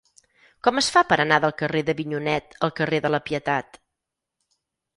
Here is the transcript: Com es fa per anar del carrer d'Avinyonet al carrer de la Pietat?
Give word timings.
Com 0.67 0.79
es 0.81 0.87
fa 0.95 1.03
per 1.11 1.17
anar 1.25 1.37
del 1.43 1.53
carrer 1.59 1.83
d'Avinyonet 1.91 2.57
al 2.69 2.73
carrer 2.81 3.03
de 3.07 3.13
la 3.17 3.23
Pietat? 3.29 3.81